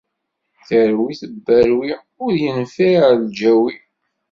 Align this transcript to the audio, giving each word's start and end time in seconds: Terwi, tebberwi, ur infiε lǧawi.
Terwi, 0.67 1.11
tebberwi, 1.19 1.91
ur 2.25 2.33
infiε 2.47 3.09
lǧawi. 3.23 3.75